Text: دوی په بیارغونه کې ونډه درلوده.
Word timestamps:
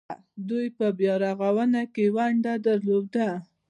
دوی 0.49 0.65
په 0.77 0.85
بیارغونه 0.99 1.81
کې 1.93 2.05
ونډه 2.15 2.53
درلوده. 2.67 3.29